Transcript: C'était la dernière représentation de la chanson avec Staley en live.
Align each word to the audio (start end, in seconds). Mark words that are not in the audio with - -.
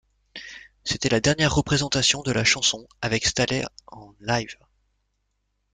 C'était 0.83 1.09
la 1.09 1.19
dernière 1.19 1.53
représentation 1.53 2.23
de 2.23 2.31
la 2.31 2.43
chanson 2.43 2.87
avec 3.01 3.27
Staley 3.27 3.63
en 3.85 4.15
live. 4.19 4.57